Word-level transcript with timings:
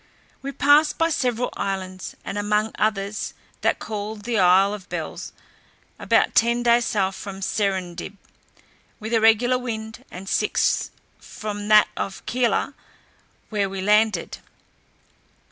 We 0.41 0.51
passed 0.51 0.97
by 0.97 1.11
several 1.11 1.51
islands, 1.55 2.15
and 2.25 2.35
among 2.35 2.71
others 2.73 3.35
that 3.61 3.77
called 3.77 4.23
the 4.23 4.39
isle 4.39 4.73
of 4.73 4.89
Bells, 4.89 5.31
about 5.99 6.33
ten 6.33 6.63
days' 6.63 6.85
sail 6.85 7.11
from 7.11 7.41
Serendib, 7.43 8.17
with 8.99 9.13
a 9.13 9.21
regular 9.21 9.59
wind, 9.59 10.03
and 10.09 10.27
six 10.27 10.89
from 11.19 11.67
that 11.67 11.87
of 11.95 12.25
Kela, 12.25 12.73
where 13.51 13.69
we 13.69 13.79
landed. 13.79 14.39